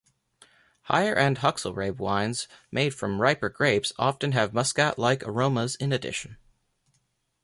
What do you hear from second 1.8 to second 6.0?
wines made from riper grapes often have muscat-like aromas in